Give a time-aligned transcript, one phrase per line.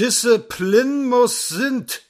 [0.00, 2.00] Disziplin muss sind.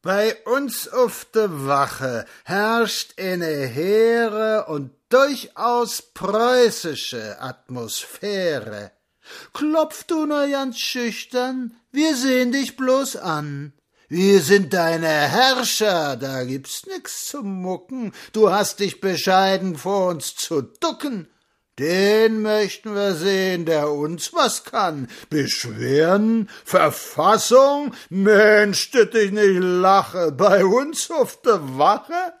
[0.00, 8.92] Bei uns auf de Wache herrscht eine hehre und durchaus preußische Atmosphäre.
[9.52, 13.74] Klopf du nur ganz schüchtern, wir sehen dich bloß an.
[14.08, 20.34] Wir sind deine Herrscher, da gibt's nix zu mucken, du hast dich bescheiden vor uns
[20.36, 21.28] zu ducken.
[21.78, 25.08] Den möchten wir sehen, der uns was kann.
[25.28, 32.32] Beschweren, Verfassung, Mensch, dat ich nicht lache, bei uns auf der Wache?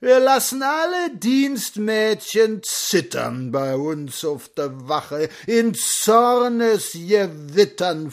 [0.00, 5.28] Wir lassen alle Dienstmädchen zittern bei uns auf der Wache.
[5.46, 8.12] In Zornesgewittern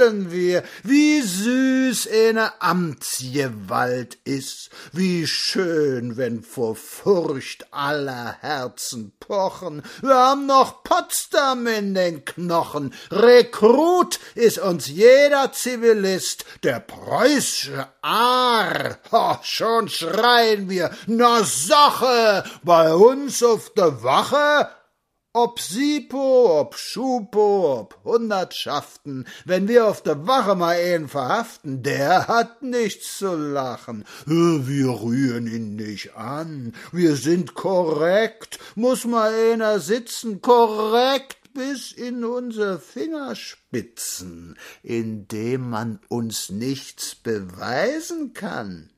[0.00, 9.82] fühlen wir, wie süß eine Amtsgewalt ist, wie schön, wenn vor Furcht aller Herzen pochen.
[10.00, 12.94] Wir haben noch Potsdam in den Knochen.
[13.10, 18.98] Rekrut ist uns jeder Zivilist, der preußische Aar.
[19.12, 24.70] Oh, schon schreien wir, na Sache, bei uns auf der Wache,
[25.32, 32.26] ob Sipo, ob Schupo, ob Hundertschaften, wenn wir auf der Wache mal einen verhaften, der
[32.26, 34.04] hat nichts zu lachen.
[34.26, 42.24] Wir rühren ihn nicht an, wir sind korrekt, muss mal einer sitzen, korrekt bis in
[42.24, 48.90] unsere Fingerspitzen, indem man uns nichts beweisen kann.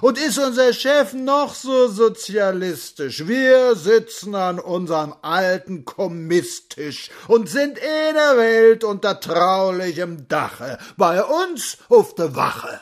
[0.00, 3.26] Und ist unser Chef noch so sozialistisch?
[3.26, 11.22] Wir sitzen an unserem alten Kommisstisch und sind in der Welt unter traulichem Dache, bei
[11.22, 12.80] uns auf der Wache.